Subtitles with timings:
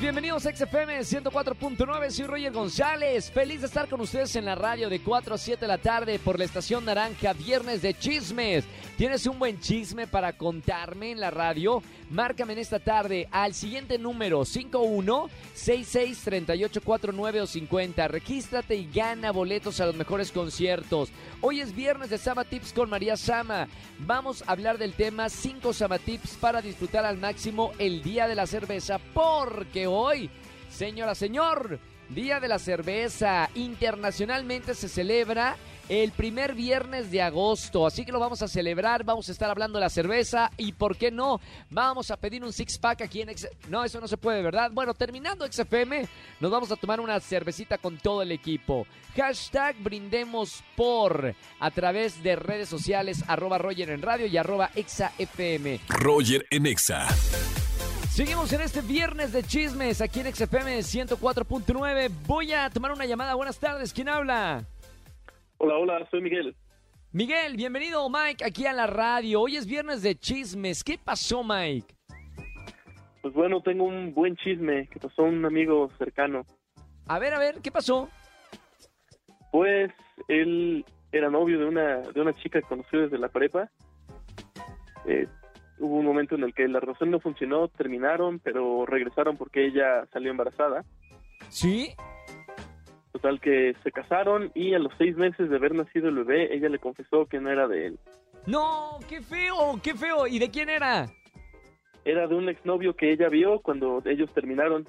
[0.00, 4.54] tardes, bienvenidos a XFM 104.9, soy Roger González, feliz de estar con ustedes en la
[4.54, 8.64] radio de 4 a 7 de la tarde por la estación Naranja, viernes de chismes.
[8.96, 11.82] ¿Tienes un buen chisme para contarme en la radio?
[12.10, 18.08] Márcame en esta tarde al siguiente número 51663849 o 50.
[18.08, 21.08] Regístrate y gana boletos a los mejores conciertos.
[21.40, 23.68] Hoy es viernes de Sama Tips con María Sama.
[24.00, 28.34] Vamos a hablar del tema 5 Sama Tips para disfrutar al máximo el día de
[28.34, 30.30] la cerveza porque hoy,
[30.70, 31.78] señora, señor,
[32.10, 33.48] Día de la Cerveza.
[33.54, 35.56] Internacionalmente se celebra
[35.88, 37.86] el primer viernes de agosto.
[37.86, 39.04] Así que lo vamos a celebrar.
[39.04, 40.50] Vamos a estar hablando de la cerveza.
[40.56, 41.40] Y por qué no,
[41.70, 43.48] vamos a pedir un six pack aquí en X.
[43.68, 44.70] No, eso no se puede, ¿verdad?
[44.72, 46.08] Bueno, terminando XFM,
[46.40, 48.86] nos vamos a tomar una cervecita con todo el equipo.
[49.16, 55.80] Hashtag brindemos por a través de redes sociales arroba Roger en radio y arroba ExaFM.
[55.88, 57.06] Roger en Exa.
[58.10, 62.10] Seguimos en este viernes de chismes aquí en XFM 104.9.
[62.26, 63.34] Voy a tomar una llamada.
[63.34, 63.92] Buenas tardes.
[63.92, 64.64] ¿Quién habla?
[65.58, 66.56] Hola, hola, soy Miguel.
[67.12, 69.42] Miguel, bienvenido Mike aquí a la radio.
[69.42, 70.82] Hoy es viernes de chismes.
[70.82, 71.94] ¿Qué pasó, Mike?
[73.22, 76.44] Pues bueno, tengo un buen chisme que pasó un amigo cercano.
[77.06, 78.08] A ver, a ver, ¿qué pasó?
[79.52, 79.92] Pues
[80.26, 83.70] él era novio de una de una chica que conoció desde la prepa.
[85.06, 85.28] Eh,
[85.80, 90.06] hubo un momento en el que la relación no funcionó, terminaron, pero regresaron porque ella
[90.12, 90.84] salió embarazada.
[91.48, 91.94] ¿Sí?
[93.12, 96.68] Total que se casaron y a los seis meses de haber nacido el bebé, ella
[96.68, 97.98] le confesó que no era de él.
[98.46, 100.26] No, qué feo, qué feo.
[100.26, 101.06] ¿Y de quién era?
[102.04, 104.86] Era de un exnovio que ella vio cuando ellos terminaron.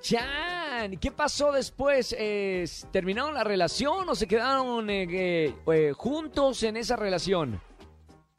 [0.00, 2.14] Chan, ¿qué pasó después?
[2.18, 7.60] Eh, ¿Terminaron la relación o se quedaron eh, eh, eh, juntos en esa relación?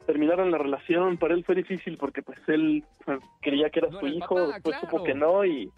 [0.08, 4.00] Terminaron la relación, para él fue difícil porque pues él pues, creía que era No
[4.00, 4.88] su hijo, papá, después claro.
[4.90, 5.70] supo que no y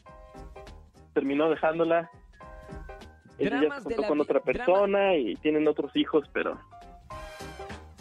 [1.12, 2.08] terminó dejándola.
[3.38, 6.56] Ella ya se juntó con otra drama- persona y tienen otros hijos, pero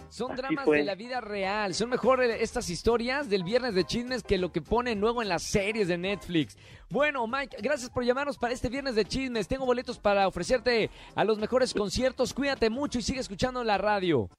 [0.09, 0.77] Son Así dramas fue.
[0.79, 1.73] de la vida real.
[1.73, 5.29] Son mejor eh, estas historias del viernes de chismes que lo que ponen luego en
[5.29, 6.57] las series de Netflix.
[6.89, 9.47] Bueno, Mike, gracias por llamarnos para este viernes de chismes.
[9.47, 12.33] Tengo boletos para ofrecerte a los mejores conciertos.
[12.33, 14.29] Cuídate mucho y sigue escuchando la radio.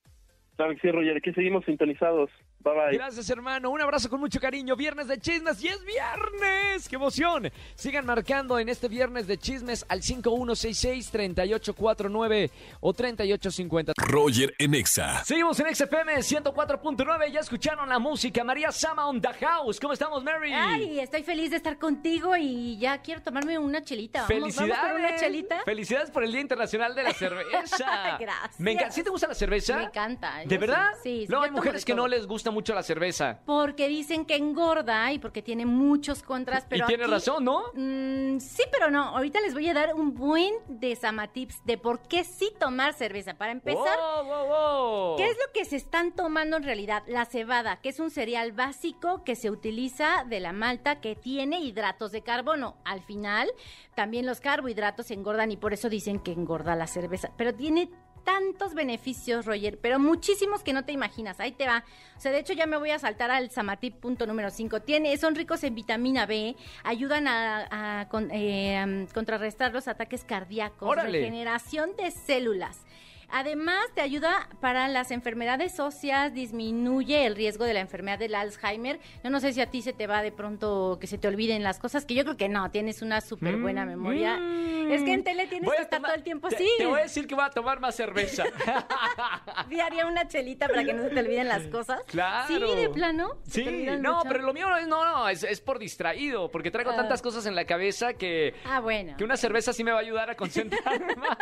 [0.57, 2.29] Saben que sí, Roger, aquí seguimos sintonizados.
[2.63, 2.97] Bye bye.
[2.97, 3.69] Gracias, hermano.
[3.69, 4.75] Un abrazo con mucho cariño.
[4.75, 6.87] Viernes de chismes y es viernes.
[6.87, 7.51] ¡Qué emoción!
[7.75, 13.93] Sigan marcando en este viernes de chismes al 5166-3849 o 3850.
[13.97, 15.23] Roger en Exa.
[15.23, 17.31] Seguimos en XFM 104.9.
[17.31, 18.43] Ya escucharon la música.
[18.43, 19.79] María Sama on the house.
[19.79, 20.51] ¿Cómo estamos, Mary?
[20.53, 24.21] Ay, estoy feliz de estar contigo y ya quiero tomarme una chelita.
[24.21, 24.75] Vamos, Felicidades.
[24.77, 25.61] vamos por una chelita.
[25.65, 27.49] Felicidades por el Día Internacional de la Cerveza.
[28.19, 28.59] Gracias.
[28.59, 28.91] Me encanta.
[28.93, 29.77] ¿Sí te gusta la cerveza?
[29.77, 30.41] Me encanta.
[30.45, 30.89] ¿De verdad?
[31.01, 31.25] Sí, sí.
[31.27, 33.39] Luego yo hay mujeres que no les gusta mucho la cerveza.
[33.45, 37.63] Porque dicen que engorda y porque tiene muchos contras, pero y tienes aquí- razón, ¿no?
[37.73, 39.03] Mm, sí, pero no.
[39.15, 43.33] Ahorita les voy a dar un buen de Samatips de por qué sí tomar cerveza.
[43.35, 45.17] Para empezar, Wow, wow, wow.
[45.17, 47.03] ¿Qué es lo que se están tomando en realidad?
[47.07, 51.59] La cebada, que es un cereal básico que se utiliza de la malta que tiene
[51.61, 52.77] hidratos de carbono.
[52.85, 53.49] Al final,
[53.95, 57.31] también los carbohidratos engordan y por eso dicen que engorda la cerveza.
[57.37, 57.89] Pero tiene
[58.23, 61.39] tantos beneficios, Roger, pero muchísimos que no te imaginas.
[61.39, 61.83] Ahí te va.
[62.17, 64.81] O sea, de hecho ya me voy a saltar al Samatip punto número 5.
[64.81, 70.87] Tiene, son ricos en vitamina B, ayudan a, a con- eh, contrarrestar los ataques cardíacos,
[70.89, 71.19] Órale.
[71.19, 72.85] regeneración de células.
[73.31, 78.99] Además, te ayuda para las enfermedades óseas, disminuye el riesgo de la enfermedad del Alzheimer.
[79.23, 81.63] Yo no sé si a ti se te va de pronto que se te olviden
[81.63, 84.37] las cosas, que yo creo que no, tienes una súper buena memoria.
[84.37, 84.91] Mm.
[84.91, 86.67] Es que en tele tienes que estar tomar- todo el tiempo así.
[86.77, 88.43] Te voy a decir que voy a tomar más cerveza.
[89.69, 92.01] Diaria una chelita para que no se te olviden las cosas.
[92.07, 92.47] Claro.
[92.47, 93.29] Sí, de plano.
[93.47, 94.27] ¿Se te Sí, no, mucho?
[94.29, 96.95] pero lo mío no es, no, no, es, es por distraído, porque traigo Ah.
[96.97, 99.15] tantas cosas en la cabeza que, Ah, bueno.
[99.17, 101.37] que una cerveza sí me va a ayudar a concentrarme más.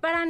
[0.00, 0.24] Para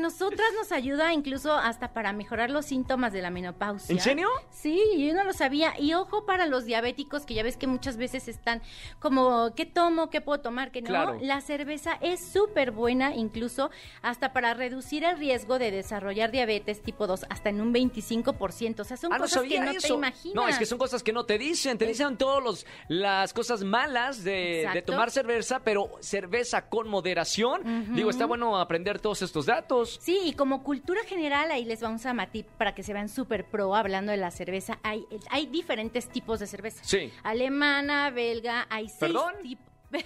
[0.58, 3.92] nos ayuda incluso hasta para mejorar los síntomas de la menopausia.
[3.92, 4.28] ¿En serio?
[4.50, 5.78] Sí, yo no lo sabía.
[5.78, 8.62] Y ojo para los diabéticos, que ya ves que muchas veces están
[8.98, 10.10] como, ¿qué tomo?
[10.10, 10.70] ¿Qué puedo tomar?
[10.70, 10.88] ¿Qué no?
[10.88, 11.18] Claro.
[11.20, 13.70] La cerveza es súper buena, incluso
[14.02, 18.80] hasta para reducir el riesgo de desarrollar diabetes tipo 2, hasta en un 25%.
[18.80, 20.34] O sea, son Ah, cosas que no te imaginas.
[20.34, 21.78] No, es que son cosas que no te dicen.
[21.78, 27.94] Te dicen todas las cosas malas de, de tomar cerveza, pero cerveza con moderación.
[27.94, 29.98] Digo, está bueno aprender todos estos datos.
[30.00, 33.44] Sí, y como cultura general, ahí les vamos a matip para que se vean súper
[33.44, 34.78] pro hablando de la cerveza.
[34.82, 36.82] Hay, hay diferentes tipos de cerveza.
[36.84, 37.12] Sí.
[37.22, 39.34] Alemana, belga, hay seis ¿Perdón?
[39.42, 39.66] tipos.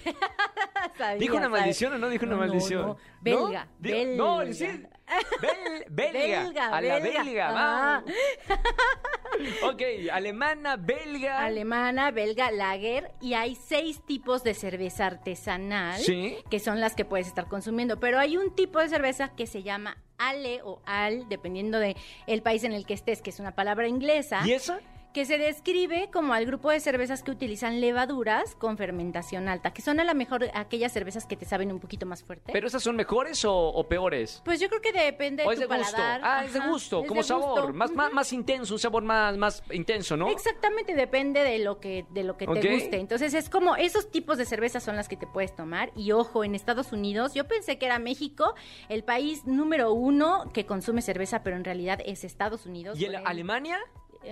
[0.97, 1.59] Sabía, ¿Dijo una sabía.
[1.59, 2.87] maldición o no dijo una No, maldición?
[2.87, 2.97] no.
[3.21, 3.71] Belga, ¿No?
[3.79, 4.53] Digo- No, belga.
[4.55, 4.65] sí.
[4.65, 6.43] Bel- belga.
[6.43, 7.23] Belga, A la belga.
[7.23, 8.03] belga, Ah.
[9.63, 11.43] Ok, alemana, belga.
[11.45, 16.37] Alemana, belga, lager y hay seis tipos de cerveza artesanal Sí.
[16.49, 19.63] que son las que puedes estar consumiendo, pero hay un tipo de cerveza que se
[19.63, 21.95] llama ale o al, dependiendo de
[22.27, 24.41] el país en el que estés, que es una palabra inglesa.
[24.45, 24.79] ¿Y esa?
[25.15, 29.81] Que se describe como al grupo de cervezas que utilizan levaduras con fermentación alta, que
[29.81, 32.51] son a lo mejor aquellas cervezas que te saben un poquito más fuerte.
[32.51, 34.41] ¿Pero esas son mejores o, o peores?
[34.43, 35.91] pues yo creo que depende de ¿O es tu de gusto?
[35.93, 36.21] paladar.
[36.21, 37.73] Ah, es de gusto, es como de sabor, gusto.
[37.73, 40.27] más, más, más intenso, un sabor más, más intenso, ¿no?
[40.27, 42.97] Exactamente, depende de lo que de lo que te guste.
[42.99, 45.93] Entonces es como esos tipos de cervezas son las que te puedes tomar.
[45.95, 48.53] Y ojo, en Estados Unidos, yo pensé que era México
[48.89, 52.99] el país número uno que consume cerveza, pero en realidad es Estados Unidos.
[52.99, 53.79] ¿Y el- Alemania?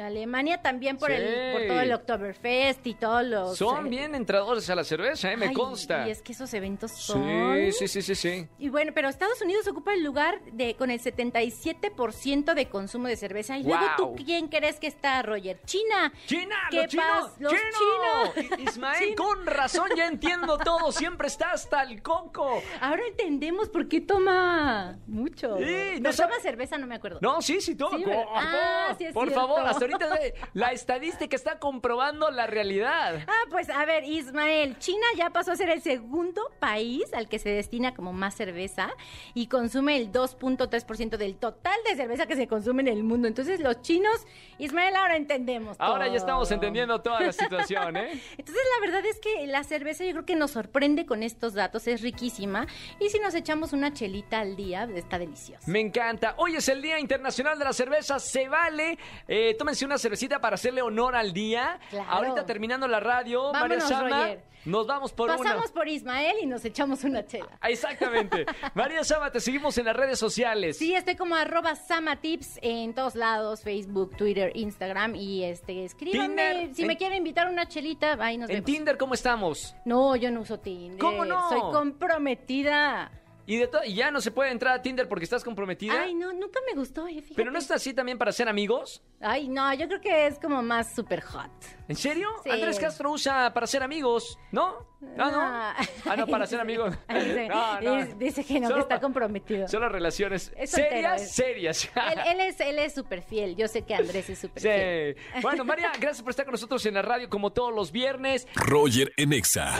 [0.01, 1.15] Alemania también por Sí.
[1.17, 5.31] el por todo el Oktoberfest y todos los Son eh, bien entradores a la cerveza,
[5.31, 5.37] ¿eh?
[5.37, 6.07] Me ay, consta.
[6.07, 7.23] Y es que esos eventos son
[7.55, 8.47] Sí, sí, sí, sí, sí.
[8.59, 13.15] Y bueno, pero Estados Unidos ocupa el lugar de con el 77% de consumo de
[13.17, 13.57] cerveza.
[13.57, 14.15] Y luego Guau.
[14.15, 15.59] tú, ¿quién crees que está, Roger?
[15.65, 16.11] China.
[16.25, 16.55] ¡China!
[16.69, 17.05] ¿Qué ¡Los chinos!
[17.05, 18.59] pas- los ¡Chino!
[18.59, 19.15] Ismael, Chino.
[19.23, 20.91] con razón, ya entiendo todo.
[20.91, 22.61] Siempre está hasta el coco.
[22.81, 25.57] Ahora entendemos por qué toma mucho.
[25.57, 27.19] Sí, no toma cerveza, no me acuerdo.
[27.21, 27.97] No, sí, sí, todo.
[27.97, 28.03] Sí,
[28.35, 29.41] Ah, sí es por cierto.
[29.47, 30.09] favor, hasta ahorita
[30.53, 33.23] la estadística está comprobando la realidad.
[33.27, 37.39] Ah, pues a ver, Ismael, China ya pasó a ser el segundo país al que
[37.39, 38.91] se destina como más cerveza
[39.33, 43.27] y consume el 2.3% del total de cerveza que se consume en el mundo.
[43.27, 44.25] Entonces los chinos,
[44.57, 45.77] Ismael, ahora entendemos.
[45.79, 48.21] Ahora ya estamos entendiendo toda la situación, ¿eh?
[48.37, 51.87] Entonces la verdad es que la cerveza yo creo que nos sorprende con estos datos,
[51.87, 52.67] es riquísima
[52.99, 55.69] y si nos echamos una chelita al día está deliciosa.
[55.69, 56.35] Me encanta.
[56.37, 58.19] Hoy es el Día Internacional de la Cerveza.
[58.19, 58.97] Se vale.
[59.27, 61.79] Eh, tómense una cervecita para hacerle honor al día.
[61.89, 62.09] Claro.
[62.09, 64.43] Ahorita terminando la radio, María Vámonos, Sama, Roger.
[64.65, 65.73] nos vamos por Pasamos una.
[65.73, 67.47] por Ismael y nos echamos una chela.
[67.61, 68.45] Ah, Exactamente.
[68.75, 70.77] María Sama, te seguimos en las redes sociales.
[70.77, 76.27] Sí, estoy como arroba samatips en todos lados, Facebook, Twitter, Instagram y este, escríbanme.
[76.27, 78.65] Tinder, si en- me quieren invitar una chelita, ahí nos En vemos.
[78.65, 79.75] Tinder, ¿cómo estamos?
[79.85, 80.99] No, yo no uso Tinder.
[80.99, 81.47] ¿Cómo no?
[81.47, 83.11] Soy comprometida.
[83.45, 86.01] Y, de y ya no se puede entrar a Tinder porque estás comprometida.
[86.01, 87.33] Ay, no, nunca me gustó, eh, fíjate.
[87.35, 89.01] Pero no está así también para ser amigos.
[89.19, 91.51] Ay, no, yo creo que es como más super hot.
[91.89, 92.29] ¿En serio?
[92.43, 92.49] Sí.
[92.49, 94.87] Andrés Castro usa para ser amigos, ¿no?
[95.17, 95.75] Ah,
[96.05, 96.11] no.
[96.11, 96.95] Ah, no, para ser amigos.
[97.09, 98.05] Dice, No, no.
[98.15, 99.67] dice- que no, Solo que está comprometido.
[99.67, 101.89] Son las relaciones Es serias, es- serias.
[102.13, 103.57] Él, él es él es súper fiel.
[103.57, 105.15] Yo sé que Andrés es súper fiel.
[105.33, 105.41] Sí.
[105.41, 108.47] Bueno, María, gracias por estar con nosotros en la radio como todos los viernes.
[108.55, 109.73] Roger en Exa.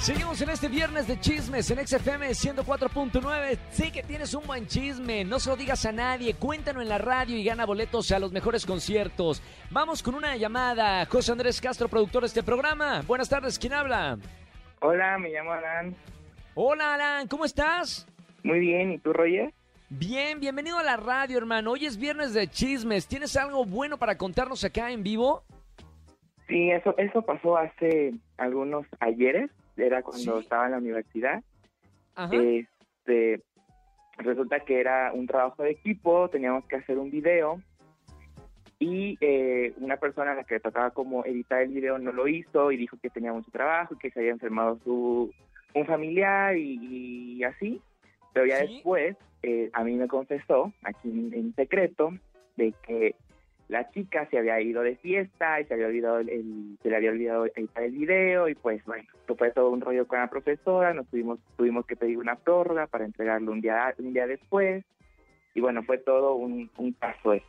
[0.00, 3.58] Seguimos en este viernes de chismes en XFM 104.9.
[3.70, 6.98] Sí que tienes un buen chisme, no se lo digas a nadie, cuéntanos en la
[6.98, 9.42] radio y gana boletos a los mejores conciertos.
[9.70, 11.04] Vamos con una llamada.
[11.06, 13.02] José Andrés Castro, productor de este programa.
[13.06, 14.18] Buenas tardes, ¿quién habla?
[14.80, 15.96] Hola, me llamo Alan.
[16.54, 18.06] Hola, Alan, ¿cómo estás?
[18.44, 19.52] Muy bien, ¿y tú, Roger?
[19.90, 21.72] Bien, bienvenido a la radio, hermano.
[21.72, 23.08] Hoy es viernes de chismes.
[23.08, 25.42] ¿Tienes algo bueno para contarnos acá en vivo?
[26.48, 30.42] Sí, eso, eso pasó hace algunos ayeres, era cuando ¿Sí?
[30.42, 31.42] estaba en la universidad.
[32.14, 32.34] Ajá.
[32.34, 33.42] Este,
[34.16, 37.60] resulta que era un trabajo de equipo, teníamos que hacer un video
[38.78, 42.70] y eh, una persona a la que tocaba como editar el video no lo hizo
[42.70, 45.32] y dijo que tenía mucho trabajo y que se había enfermado su
[45.74, 47.80] un familiar y, y así.
[48.32, 48.74] Pero ya ¿Sí?
[48.74, 52.12] después eh, a mí me confesó, aquí en, en secreto,
[52.56, 53.14] de que
[53.68, 56.96] la chica se había ido de fiesta y se, había olvidado el, el- se le
[56.96, 59.04] había olvidado editar el video y pues bueno,
[59.36, 63.04] fue todo un rollo con la profesora, nos tuvimos, tuvimos que pedir una prórroga para
[63.04, 64.84] entregarlo un día, un día después
[65.54, 67.48] y bueno, fue todo un, un caso esto.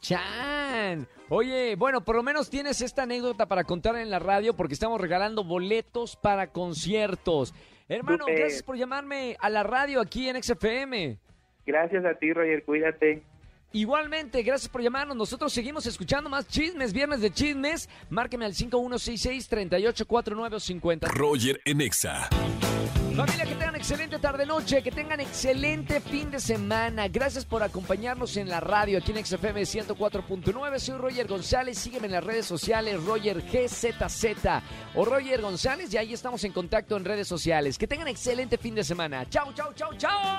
[0.00, 1.06] Chan.
[1.28, 5.00] Oye, bueno, por lo menos tienes esta anécdota para contar en la radio porque estamos
[5.00, 7.52] regalando boletos para conciertos.
[7.88, 11.18] Hermano, gracias por llamarme a la radio aquí en XFM.
[11.66, 13.22] Gracias a ti, Roger, cuídate.
[13.72, 15.16] Igualmente, gracias por llamarnos.
[15.16, 17.88] Nosotros seguimos escuchando más chismes, viernes de chismes.
[18.08, 21.08] Márqueme al 5166-384950.
[21.08, 22.28] Roger en Exa.
[23.18, 27.08] Familia, que tengan excelente tarde-noche, que tengan excelente fin de semana.
[27.08, 30.78] Gracias por acompañarnos en la radio aquí en XFM 104.9.
[30.78, 31.78] Soy Roger González.
[31.78, 34.62] Sígueme en las redes sociales, Roger GZZ
[34.94, 35.92] o Roger González.
[35.92, 37.76] Y ahí estamos en contacto en redes sociales.
[37.76, 39.28] Que tengan excelente fin de semana.
[39.28, 40.38] Chau, chau, chau, chau.